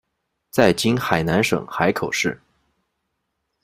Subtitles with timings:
[0.49, 2.35] 在今海南省海口市。